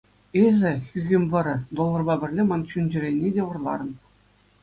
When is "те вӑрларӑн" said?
3.35-3.91